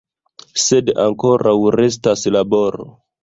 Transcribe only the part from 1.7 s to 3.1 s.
restas laboro.